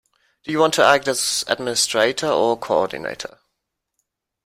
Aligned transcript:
Do 0.43 0.51
you 0.51 0.57
want 0.57 0.73
to 0.73 0.83
act 0.83 1.07
as 1.07 1.43
administrator 1.47 2.25
or 2.25 2.57
coordinator? 2.57 3.37